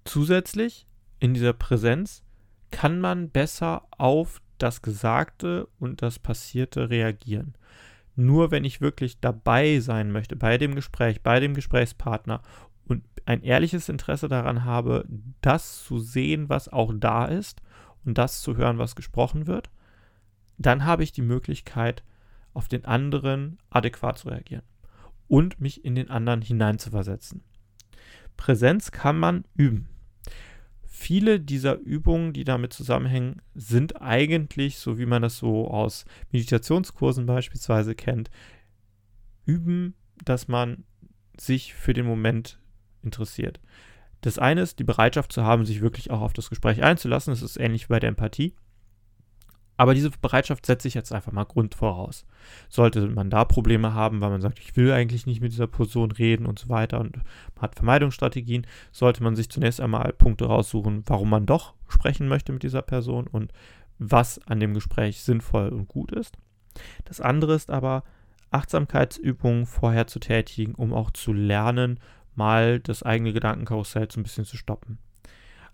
Zusätzlich 0.05 0.87
in 1.19 1.35
dieser 1.35 1.53
Präsenz 1.53 2.23
kann 2.71 3.01
man 3.01 3.31
besser 3.31 3.87
auf 3.91 4.41
das 4.59 4.83
Gesagte 4.83 5.67
und 5.79 6.03
das 6.03 6.19
Passierte 6.19 6.91
reagieren. 6.91 7.55
Nur 8.17 8.51
wenn 8.51 8.65
ich 8.65 8.81
wirklich 8.81 9.21
dabei 9.21 9.81
sein 9.81 10.13
möchte, 10.13 10.37
bei 10.37 10.59
dem 10.59 10.75
Gespräch, 10.75 11.23
bei 11.23 11.41
dem 11.41 11.55
Gesprächspartner 11.55 12.43
und 12.85 13.05
ein 13.25 13.43
ehrliches 13.43 13.89
Interesse 13.89 14.29
daran 14.29 14.65
habe, 14.65 15.07
das 15.41 15.85
zu 15.85 15.99
sehen, 15.99 16.49
was 16.49 16.69
auch 16.69 16.93
da 16.95 17.25
ist 17.27 17.63
und 18.05 18.19
das 18.19 18.43
zu 18.43 18.57
hören, 18.57 18.79
was 18.79 18.97
gesprochen 18.97 19.47
wird, 19.47 19.71
dann 20.59 20.85
habe 20.85 21.03
ich 21.03 21.13
die 21.13 21.23
Möglichkeit, 21.23 22.03
auf 22.53 22.69
den 22.69 22.85
anderen 22.85 23.59
adäquat 23.71 24.19
zu 24.19 24.29
reagieren 24.29 24.65
und 25.29 25.61
mich 25.61 25.85
in 25.85 25.95
den 25.95 26.11
anderen 26.11 26.43
hineinzuversetzen. 26.43 27.43
Präsenz 28.37 28.91
kann 28.91 29.19
man 29.19 29.45
üben. 29.55 29.89
Viele 31.03 31.41
dieser 31.41 31.79
Übungen, 31.79 32.35
die 32.35 32.45
damit 32.45 32.75
zusammenhängen, 32.75 33.41
sind 33.55 34.03
eigentlich, 34.03 34.77
so 34.77 34.99
wie 34.99 35.07
man 35.07 35.23
das 35.23 35.39
so 35.39 35.67
aus 35.67 36.05
Meditationskursen 36.31 37.25
beispielsweise 37.25 37.95
kennt, 37.95 38.31
üben, 39.47 39.95
dass 40.27 40.47
man 40.47 40.85
sich 41.39 41.73
für 41.73 41.95
den 41.95 42.05
Moment 42.05 42.61
interessiert. 43.03 43.61
Das 44.21 44.39
eine 44.39 44.61
ist 44.61 44.79
die 44.79 44.85
Bereitschaft 44.85 45.33
zu 45.33 45.43
haben, 45.43 45.65
sich 45.65 45.81
wirklich 45.81 46.11
auch 46.11 46.21
auf 46.21 46.35
das 46.35 46.51
Gespräch 46.51 46.83
einzulassen. 46.83 47.33
Das 47.33 47.41
ist 47.41 47.57
ähnlich 47.57 47.85
wie 47.85 47.95
bei 47.95 48.01
der 48.01 48.11
Empathie. 48.11 48.55
Aber 49.81 49.95
diese 49.95 50.11
Bereitschaft 50.11 50.67
setze 50.67 50.89
ich 50.89 50.93
jetzt 50.93 51.11
einfach 51.11 51.33
mal 51.33 51.45
Grund 51.45 51.75
voraus. 51.75 52.27
Sollte 52.69 53.07
man 53.07 53.31
da 53.31 53.47
Probleme 53.47 53.95
haben, 53.95 54.21
weil 54.21 54.29
man 54.29 54.43
sagt, 54.43 54.59
ich 54.59 54.77
will 54.77 54.93
eigentlich 54.93 55.25
nicht 55.25 55.41
mit 55.41 55.53
dieser 55.53 55.69
Person 55.69 56.11
reden 56.11 56.45
und 56.45 56.59
so 56.59 56.69
weiter 56.69 57.01
und 57.01 57.17
man 57.17 57.63
hat 57.63 57.77
Vermeidungsstrategien, 57.77 58.67
sollte 58.93 59.23
man 59.23 59.37
sich 59.37 59.49
zunächst 59.49 59.81
einmal 59.81 60.13
Punkte 60.13 60.45
raussuchen, 60.45 61.05
warum 61.07 61.31
man 61.31 61.47
doch 61.47 61.73
sprechen 61.89 62.29
möchte 62.29 62.53
mit 62.53 62.63
dieser 62.63 62.83
Person 62.83 63.27
und 63.27 63.55
was 63.99 64.39
an 64.47 64.61
dem 64.61 64.75
Gespräch 64.75 65.23
sinnvoll 65.23 65.71
und 65.71 65.89
gut 65.89 66.13
ist. 66.13 66.37
Das 67.07 67.23
andere 67.23 67.55
ist 67.55 67.71
aber, 67.71 68.05
Achtsamkeitsübungen 68.51 69.65
vorher 69.65 70.07
zu 70.07 70.19
tätigen, 70.19 70.75
um 70.75 70.93
auch 70.93 71.11
zu 71.11 71.33
lernen, 71.33 72.01
mal 72.35 72.81
das 72.81 73.03
eigene 73.03 73.33
Gedankenkarussell 73.33 74.11
so 74.11 74.21
ein 74.21 74.25
bisschen 74.25 74.45
zu 74.45 74.59
stoppen. 74.59 74.99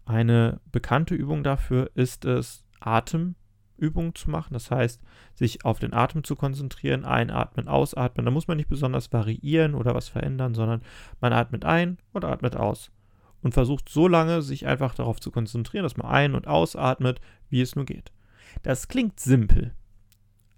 Eine 0.04 0.60
bekannte 0.70 1.16
Übung 1.16 1.42
dafür 1.42 1.90
ist 1.96 2.24
es, 2.24 2.62
Atem 2.78 3.34
Übungen 3.78 4.14
zu 4.14 4.30
machen. 4.30 4.52
Das 4.52 4.70
heißt, 4.70 5.00
sich 5.34 5.64
auf 5.64 5.78
den 5.78 5.92
Atem 5.92 6.24
zu 6.24 6.36
konzentrieren, 6.36 7.04
einatmen, 7.04 7.68
ausatmen. 7.68 8.24
Da 8.24 8.30
muss 8.30 8.48
man 8.48 8.56
nicht 8.56 8.68
besonders 8.68 9.12
variieren 9.12 9.74
oder 9.74 9.94
was 9.94 10.08
verändern, 10.08 10.54
sondern 10.54 10.82
man 11.20 11.32
atmet 11.32 11.64
ein 11.64 11.98
und 12.12 12.24
atmet 12.24 12.56
aus. 12.56 12.90
Und 13.42 13.54
versucht 13.54 13.88
so 13.88 14.08
lange, 14.08 14.42
sich 14.42 14.66
einfach 14.66 14.94
darauf 14.94 15.20
zu 15.20 15.30
konzentrieren, 15.30 15.84
dass 15.84 15.96
man 15.96 16.08
ein- 16.08 16.34
und 16.34 16.48
ausatmet, 16.48 17.20
wie 17.48 17.60
es 17.60 17.76
nur 17.76 17.84
geht. 17.84 18.10
Das 18.62 18.88
klingt 18.88 19.20
simpel, 19.20 19.74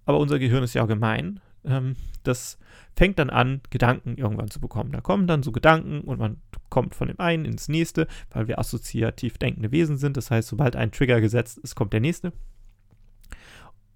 aber 0.09 0.19
unser 0.19 0.39
Gehirn 0.39 0.63
ist 0.63 0.73
ja 0.73 0.87
gemein. 0.87 1.41
Ähm, 1.67 1.97
das 2.23 2.59
fängt 2.97 3.19
dann 3.19 3.31
an, 3.31 3.61
Gedanken 3.69 4.17
irgendwann 4.17 4.51
zu 4.51 4.61
bekommen. 4.61 4.93
Da 4.93 5.01
kommen 5.01 5.27
dann 5.27 5.43
so 5.43 5.53
Gedanken 5.53 6.01
und 6.01 6.19
man 6.19 6.39
kommt 6.71 6.95
von 6.95 7.09
dem 7.09 7.21
einen 7.21 7.45
ins 7.45 7.69
nächste, 7.69 8.07
weil 8.31 8.49
wir 8.49 8.59
assoziativ 8.59 9.39
denkende 9.39 9.71
Wesen 9.71 9.99
sind. 9.99 10.17
Das 10.17 10.31
heißt, 10.31 10.49
sobald 10.49 10.77
ein 10.77 10.93
Trigger 10.93 11.21
gesetzt 11.21 11.59
ist, 11.59 11.75
kommt 11.75 11.93
der 11.93 12.01
nächste. 12.01 12.33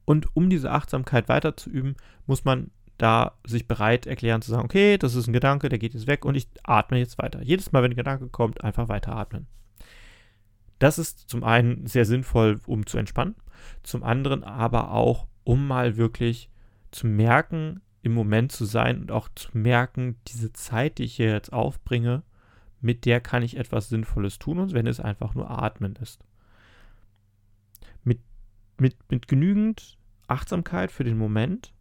Und 0.04 0.34
um 0.34 0.50
diese 0.50 0.70
Achtsamkeit 0.70 1.28
weiterzuüben, 1.28 1.96
muss 2.26 2.44
man 2.44 2.70
da 2.98 3.32
sich 3.46 3.66
bereit 3.66 4.06
erklären 4.06 4.42
zu 4.42 4.50
sagen, 4.50 4.64
okay, 4.64 4.98
das 4.98 5.14
ist 5.14 5.26
ein 5.26 5.32
Gedanke, 5.32 5.68
der 5.68 5.78
geht 5.78 5.94
jetzt 5.94 6.06
weg 6.06 6.24
und 6.24 6.36
ich 6.36 6.48
atme 6.62 6.98
jetzt 6.98 7.18
weiter. 7.18 7.42
Jedes 7.42 7.72
Mal, 7.72 7.82
wenn 7.82 7.92
ein 7.92 7.96
Gedanke 7.96 8.28
kommt, 8.28 8.62
einfach 8.62 8.88
weiter 8.88 9.16
atmen. 9.16 9.46
Das 10.78 10.98
ist 10.98 11.28
zum 11.28 11.44
einen 11.44 11.86
sehr 11.86 12.04
sinnvoll, 12.04 12.60
um 12.66 12.86
zu 12.86 12.98
entspannen, 12.98 13.36
zum 13.82 14.02
anderen 14.02 14.44
aber 14.44 14.92
auch, 14.92 15.26
um 15.44 15.66
mal 15.66 15.96
wirklich 15.96 16.50
zu 16.90 17.06
merken, 17.06 17.80
im 18.02 18.14
Moment 18.14 18.52
zu 18.52 18.64
sein 18.64 19.00
und 19.00 19.12
auch 19.12 19.28
zu 19.34 19.56
merken, 19.56 20.16
diese 20.28 20.52
Zeit, 20.52 20.98
die 20.98 21.04
ich 21.04 21.14
hier 21.14 21.30
jetzt 21.30 21.52
aufbringe, 21.52 22.24
mit 22.80 23.04
der 23.04 23.20
kann 23.20 23.44
ich 23.44 23.56
etwas 23.56 23.88
Sinnvolles 23.88 24.40
tun 24.40 24.58
und 24.58 24.74
wenn 24.74 24.88
es 24.88 24.98
einfach 24.98 25.34
nur 25.34 25.50
Atmen 25.50 25.94
ist 25.96 26.24
mit, 28.82 28.96
mit 29.10 29.28
genügend 29.28 29.96
Achtsamkeit 30.26 30.90
für 30.90 31.04
den 31.04 31.16
Moment 31.16 31.72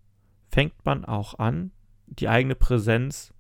fängt 0.51 0.86
man 0.86 1.03
auch 1.03 1.39
an, 1.39 1.72
die 2.05 2.29
eigene 2.29 2.55
Präsenz 2.55 3.34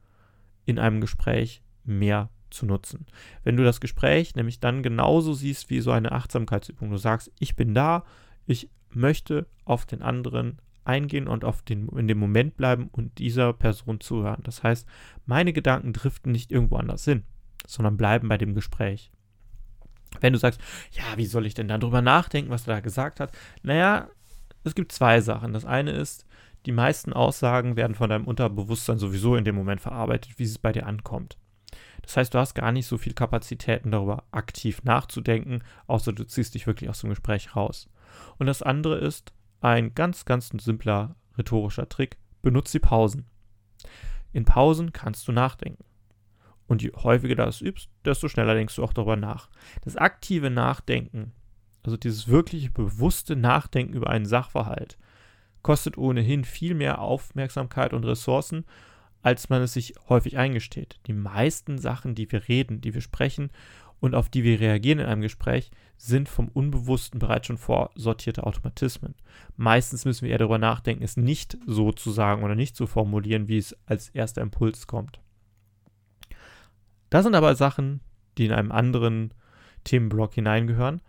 in 0.65 0.79
einem 0.79 0.99
Gespräch 0.99 1.61
mehr 1.83 2.29
zu 2.49 2.65
nutzen. 2.65 3.05
Wenn 3.43 3.57
du 3.57 3.63
das 3.63 3.79
Gespräch 3.79 4.35
nämlich 4.35 4.59
dann 4.59 4.83
genauso 4.83 5.33
siehst 5.33 5.69
wie 5.69 5.79
so 5.79 5.91
eine 5.91 6.11
Achtsamkeitsübung, 6.11 6.89
du 6.89 6.97
sagst, 6.97 7.31
ich 7.39 7.55
bin 7.55 7.75
da, 7.75 8.03
ich 8.47 8.69
möchte 8.89 9.47
auf 9.63 9.85
den 9.85 10.01
anderen 10.01 10.59
eingehen 10.83 11.27
und 11.27 11.45
auf 11.45 11.61
den, 11.61 11.87
in 11.89 12.07
dem 12.07 12.17
Moment 12.17 12.57
bleiben 12.57 12.89
und 12.91 13.19
dieser 13.19 13.53
Person 13.53 13.99
zuhören. 13.99 14.41
Das 14.43 14.63
heißt, 14.63 14.87
meine 15.25 15.53
Gedanken 15.53 15.93
driften 15.93 16.31
nicht 16.31 16.51
irgendwo 16.51 16.77
anders 16.77 17.05
hin, 17.05 17.23
sondern 17.67 17.95
bleiben 17.95 18.27
bei 18.27 18.39
dem 18.39 18.55
Gespräch. 18.55 19.11
Wenn 20.19 20.33
du 20.33 20.39
sagst, 20.39 20.59
ja, 20.91 21.03
wie 21.15 21.25
soll 21.25 21.45
ich 21.45 21.53
denn 21.53 21.67
dann 21.67 21.81
drüber 21.81 22.01
nachdenken, 22.01 22.51
was 22.51 22.67
er 22.67 22.75
da 22.75 22.79
gesagt 22.81 23.19
hat? 23.19 23.31
Naja, 23.63 24.09
es 24.63 24.75
gibt 24.75 24.91
zwei 24.91 25.21
Sachen. 25.21 25.53
Das 25.53 25.65
eine 25.65 25.91
ist, 25.91 26.25
die 26.65 26.71
meisten 26.71 27.13
Aussagen 27.13 27.75
werden 27.75 27.95
von 27.95 28.09
deinem 28.09 28.27
Unterbewusstsein 28.27 28.99
sowieso 28.99 29.35
in 29.35 29.45
dem 29.45 29.55
Moment 29.55 29.81
verarbeitet, 29.81 30.37
wie 30.37 30.43
es 30.43 30.59
bei 30.59 30.71
dir 30.71 30.85
ankommt. 30.85 31.37
Das 32.01 32.17
heißt, 32.17 32.33
du 32.33 32.39
hast 32.39 32.55
gar 32.55 32.71
nicht 32.71 32.87
so 32.87 32.97
viel 32.97 33.13
Kapazitäten 33.13 33.91
darüber 33.91 34.23
aktiv 34.31 34.83
nachzudenken, 34.83 35.63
außer 35.87 36.13
du 36.13 36.25
ziehst 36.25 36.53
dich 36.55 36.67
wirklich 36.67 36.89
aus 36.89 37.01
dem 37.01 37.09
Gespräch 37.09 37.55
raus. 37.55 37.89
Und 38.37 38.47
das 38.47 38.61
andere 38.61 38.97
ist 38.97 39.33
ein 39.61 39.93
ganz, 39.95 40.25
ganz 40.25 40.49
simpler 40.49 41.15
rhetorischer 41.37 41.87
Trick. 41.87 42.17
Benutze 42.41 42.73
die 42.73 42.79
Pausen. 42.79 43.25
In 44.33 44.45
Pausen 44.45 44.93
kannst 44.93 45.27
du 45.27 45.31
nachdenken. 45.31 45.83
Und 46.71 46.81
je 46.81 46.93
häufiger 46.95 47.35
du 47.35 47.43
das 47.43 47.59
übst, 47.59 47.89
desto 48.05 48.29
schneller 48.29 48.53
denkst 48.53 48.77
du 48.77 48.83
auch 48.85 48.93
darüber 48.93 49.17
nach. 49.17 49.49
Das 49.83 49.97
aktive 49.97 50.49
Nachdenken, 50.49 51.33
also 51.83 51.97
dieses 51.97 52.29
wirkliche 52.29 52.71
bewusste 52.71 53.35
Nachdenken 53.35 53.91
über 53.91 54.09
einen 54.09 54.25
Sachverhalt, 54.25 54.97
kostet 55.63 55.97
ohnehin 55.97 56.45
viel 56.45 56.73
mehr 56.73 57.01
Aufmerksamkeit 57.01 57.91
und 57.91 58.05
Ressourcen, 58.05 58.63
als 59.21 59.49
man 59.49 59.61
es 59.61 59.73
sich 59.73 59.95
häufig 60.07 60.37
eingesteht. 60.37 61.01
Die 61.07 61.13
meisten 61.13 61.77
Sachen, 61.77 62.15
die 62.15 62.31
wir 62.31 62.47
reden, 62.47 62.79
die 62.79 62.93
wir 62.93 63.01
sprechen 63.01 63.51
und 63.99 64.15
auf 64.15 64.29
die 64.29 64.45
wir 64.45 64.61
reagieren 64.61 64.99
in 64.99 65.07
einem 65.07 65.21
Gespräch, 65.21 65.71
sind 65.97 66.29
vom 66.29 66.47
Unbewussten 66.47 67.19
bereits 67.19 67.47
schon 67.47 67.57
vorsortierte 67.57 68.45
Automatismen. 68.45 69.15
Meistens 69.57 70.05
müssen 70.05 70.23
wir 70.23 70.31
eher 70.31 70.37
darüber 70.37 70.57
nachdenken, 70.57 71.03
es 71.03 71.17
nicht 71.17 71.57
so 71.67 71.91
zu 71.91 72.11
sagen 72.11 72.43
oder 72.43 72.55
nicht 72.55 72.77
zu 72.77 72.87
formulieren, 72.87 73.49
wie 73.49 73.57
es 73.57 73.75
als 73.87 74.07
erster 74.07 74.41
Impuls 74.41 74.87
kommt. 74.87 75.19
Das 77.11 77.23
sind 77.23 77.35
aber 77.35 77.55
Sachen, 77.55 77.99
die 78.37 78.45
in 78.45 78.53
einem 78.53 78.71
anderen 78.71 79.33
Themenblock 79.83 80.33
hineingehören. 80.33 81.01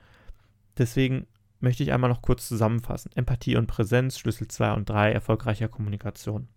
Deswegen 0.77 1.27
möchte 1.61 1.85
ich 1.85 1.93
einmal 1.93 2.11
noch 2.11 2.23
kurz 2.23 2.49
zusammenfassen. 2.49 3.13
Empathie 3.15 3.57
und 3.57 3.69
Präsenz, 3.69 4.19
Schlüssel 4.19 4.49
2 4.49 4.73
und 4.75 4.91
3 4.91 5.13
erfolgreicher 5.13 5.69
Kommunikation. 5.69 6.49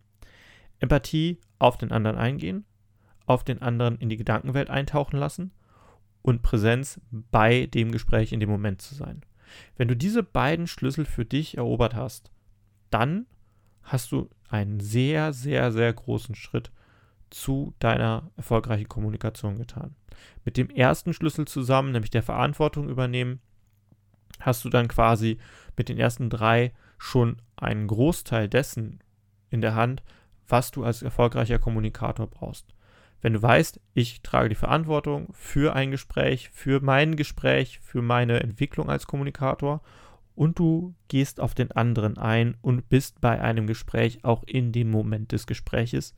Empathie 0.79 1.39
auf 1.59 1.77
den 1.77 1.91
anderen 1.91 2.17
eingehen, 2.17 2.65
auf 3.27 3.43
den 3.43 3.61
anderen 3.61 3.97
in 3.99 4.09
die 4.09 4.17
Gedankenwelt 4.17 4.69
eintauchen 4.69 5.17
lassen 5.17 5.51
und 6.23 6.41
Präsenz 6.41 6.99
bei 7.11 7.67
dem 7.67 7.91
Gespräch 7.91 8.33
in 8.33 8.39
dem 8.39 8.49
Moment 8.49 8.81
zu 8.81 8.95
sein. 8.95 9.21
Wenn 9.77 9.87
du 9.87 9.95
diese 9.95 10.23
beiden 10.23 10.65
Schlüssel 10.65 11.05
für 11.05 11.23
dich 11.23 11.57
erobert 11.57 11.93
hast, 11.93 12.31
dann 12.89 13.27
hast 13.83 14.11
du 14.11 14.29
einen 14.49 14.79
sehr, 14.79 15.33
sehr, 15.33 15.71
sehr 15.71 15.93
großen 15.93 16.33
Schritt 16.33 16.71
zu 17.29 17.74
deiner 17.79 18.29
erfolgreichen 18.38 18.89
Kommunikation 18.89 19.58
getan. 19.58 19.96
Mit 20.44 20.58
dem 20.58 20.70
ersten 20.70 21.13
Schlüssel 21.13 21.46
zusammen, 21.46 21.91
nämlich 21.91 22.12
der 22.12 22.24
Verantwortung 22.24 22.89
übernehmen, 22.89 23.41
hast 24.39 24.63
du 24.65 24.70
dann 24.70 24.88
quasi 24.88 25.38
mit 25.77 25.89
den 25.89 25.98
ersten 25.98 26.29
drei 26.29 26.74
schon 26.98 27.38
einen 27.55 27.88
Großteil 27.88 28.48
dessen 28.48 29.00
in 29.50 29.62
der 29.62 29.75
Hand, 29.75 30.03
was 30.48 30.72
du 30.72 30.84
als 30.84 31.01
erfolgreicher 31.01 31.60
Kommunikator 31.60 32.27
brauchst. 32.27 32.74
Wenn 33.22 33.34
du 33.34 33.41
weißt, 33.41 33.79
ich 33.94 34.22
trage 34.22 34.50
die 34.50 34.55
Verantwortung 34.55 35.29
für 35.34 35.75
ein 35.75 35.91
Gespräch, 35.91 36.51
für 36.53 36.79
mein 36.79 37.15
Gespräch, 37.15 37.79
für 37.82 38.01
meine 38.01 38.41
Entwicklung 38.41 38.89
als 38.89 39.08
Kommunikator 39.08 39.82
und 40.36 40.60
du 40.60 40.94
gehst 41.08 41.39
auf 41.39 41.55
den 41.55 41.72
anderen 41.72 42.17
ein 42.17 42.55
und 42.62 42.89
bist 42.89 43.22
bei 43.22 43.41
einem 43.41 43.67
Gespräch 43.67 44.24
auch 44.24 44.44
in 44.44 44.72
dem 44.72 44.91
Moment 44.91 45.32
des 45.32 45.48
Gespräches, 45.48 46.13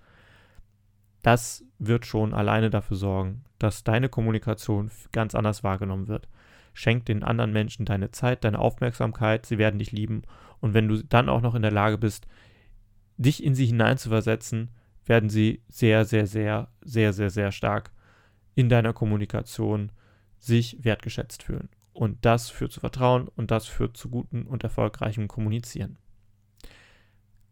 das 1.27 1.65
wird 1.77 2.05
schon 2.05 2.34
alleine 2.34 2.69
dafür 2.69 2.96
sorgen, 2.96 3.43
dass 3.60 3.84
deine 3.84 4.07
Kommunikation 4.07 4.89
ganz 5.12 5.36
anders 5.36 5.62
wahrgenommen 5.62 6.07
wird. 6.07 6.29
Schenk 6.74 7.03
den 7.03 7.22
anderen 7.22 7.51
Menschen 7.51 7.86
deine 7.86 8.12
Zeit, 8.12 8.46
deine 8.46 8.60
Aufmerksamkeit, 8.60 9.46
sie 9.46 9.57
werden 9.57 9.77
dich 9.77 9.91
lieben 9.91 10.22
und 10.62 10.74
wenn 10.74 10.88
du 10.88 11.03
dann 11.03 11.27
auch 11.27 11.41
noch 11.41 11.53
in 11.53 11.63
der 11.63 11.72
Lage 11.72 11.98
bist, 11.98 12.27
dich 13.17 13.43
in 13.43 13.55
sie 13.55 13.65
hineinzuversetzen, 13.65 14.69
werden 15.05 15.29
sie 15.29 15.62
sehr, 15.67 16.05
sehr, 16.05 16.27
sehr, 16.27 16.69
sehr, 16.81 17.12
sehr, 17.12 17.29
sehr 17.29 17.51
stark 17.51 17.91
in 18.55 18.69
deiner 18.69 18.93
Kommunikation 18.93 19.91
sich 20.39 20.77
wertgeschätzt 20.86 21.43
fühlen. 21.43 21.67
Und 21.91 22.24
das 22.24 22.50
führt 22.50 22.72
zu 22.72 22.79
Vertrauen 22.79 23.27
und 23.27 23.51
das 23.51 23.67
führt 23.67 23.98
zu 23.98 24.10
guten 24.10 24.43
und 24.43 24.63
erfolgreichem 24.63 25.27
Kommunizieren. 25.27 25.98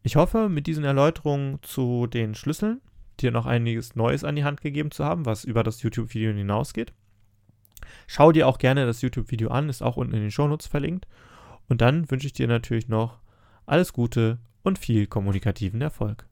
Ich 0.02 0.16
hoffe, 0.16 0.48
mit 0.48 0.66
diesen 0.66 0.86
Erläuterungen 0.86 1.60
zu 1.62 2.08
den 2.08 2.36
Schlüsseln 2.36 2.80
dir 3.22 3.32
noch 3.32 3.46
einiges 3.46 3.96
Neues 3.96 4.24
an 4.24 4.36
die 4.36 4.44
Hand 4.44 4.62
gegeben 4.62 4.92
zu 4.92 5.06
haben, 5.06 5.26
was 5.26 5.44
über 5.44 5.64
das 5.64 5.82
YouTube-Video 5.82 6.34
hinausgeht. 6.34 6.94
Schau 8.08 8.32
dir 8.32 8.48
auch 8.48 8.58
gerne 8.58 8.86
das 8.86 9.02
YouTube-Video 9.02 9.50
an, 9.50 9.70
ist 9.70 9.82
auch 9.82 9.98
unten 9.98 10.16
in 10.16 10.22
den 10.22 10.32
Shownotes 10.32 10.68
verlinkt. 10.68 11.08
Und 11.68 11.82
dann 11.82 12.10
wünsche 12.12 12.28
ich 12.28 12.34
dir 12.34 12.48
natürlich 12.48 12.88
noch 12.88 13.20
alles 13.66 13.94
Gute 13.94 14.40
und 14.64 14.80
viel 14.80 15.08
kommunikativen 15.08 15.82
Erfolg. 15.82 16.26